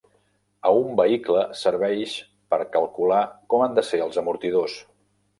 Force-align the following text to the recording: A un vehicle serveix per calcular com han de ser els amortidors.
A 0.67 0.69
un 0.75 0.93
vehicle 0.99 1.43
serveix 1.59 2.15
per 2.53 2.57
calcular 2.75 3.19
com 3.55 3.65
han 3.67 3.77
de 3.81 3.83
ser 3.91 4.01
els 4.07 4.17
amortidors. 4.23 4.79